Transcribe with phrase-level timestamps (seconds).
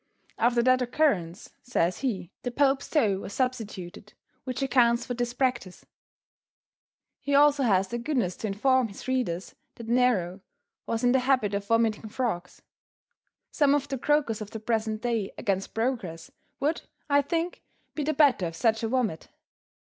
[0.39, 4.13] After that occurrence, says he, the Pope's toe was substituted,
[4.45, 5.85] which accounts for this practice.
[7.19, 10.39] He also has the goodness to inform his readers that Nero
[10.87, 12.63] was in the habit of vomiting frogs.
[13.51, 17.61] Some of the croakers of the present day against progress would, I think,
[17.93, 19.27] be the better of such a vomit.